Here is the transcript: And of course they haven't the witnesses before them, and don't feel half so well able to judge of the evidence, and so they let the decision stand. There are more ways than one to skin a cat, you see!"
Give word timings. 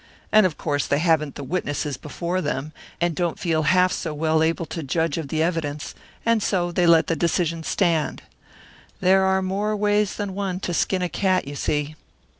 And 0.31 0.47
of 0.47 0.57
course 0.57 0.87
they 0.87 0.97
haven't 0.97 1.35
the 1.35 1.43
witnesses 1.43 1.95
before 1.95 2.41
them, 2.41 2.73
and 2.99 3.13
don't 3.13 3.37
feel 3.37 3.61
half 3.69 3.91
so 3.91 4.15
well 4.15 4.41
able 4.41 4.65
to 4.65 4.81
judge 4.81 5.19
of 5.19 5.27
the 5.27 5.43
evidence, 5.43 5.93
and 6.25 6.41
so 6.41 6.71
they 6.71 6.87
let 6.87 7.05
the 7.05 7.15
decision 7.15 7.61
stand. 7.61 8.23
There 8.99 9.23
are 9.25 9.43
more 9.43 9.75
ways 9.75 10.15
than 10.15 10.33
one 10.33 10.59
to 10.61 10.73
skin 10.73 11.03
a 11.03 11.07
cat, 11.07 11.47
you 11.47 11.55
see!" 11.55 11.95